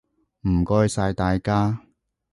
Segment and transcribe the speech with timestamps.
[0.47, 1.85] 唔該晒大家！